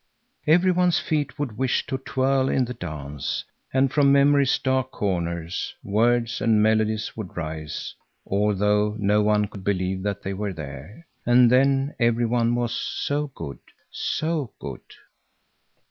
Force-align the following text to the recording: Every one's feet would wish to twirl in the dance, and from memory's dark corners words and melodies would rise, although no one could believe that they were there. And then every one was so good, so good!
Every 0.47 0.71
one's 0.71 0.97
feet 0.97 1.37
would 1.37 1.59
wish 1.59 1.85
to 1.85 1.99
twirl 1.99 2.49
in 2.49 2.65
the 2.65 2.73
dance, 2.73 3.45
and 3.71 3.93
from 3.93 4.11
memory's 4.11 4.57
dark 4.57 4.89
corners 4.89 5.75
words 5.83 6.41
and 6.41 6.59
melodies 6.63 7.15
would 7.15 7.37
rise, 7.37 7.93
although 8.25 8.95
no 8.97 9.21
one 9.21 9.45
could 9.45 9.63
believe 9.63 10.01
that 10.01 10.23
they 10.23 10.33
were 10.33 10.53
there. 10.53 11.05
And 11.23 11.51
then 11.51 11.93
every 11.99 12.25
one 12.25 12.55
was 12.55 12.71
so 12.73 13.27
good, 13.27 13.59
so 13.91 14.53
good! 14.57 14.81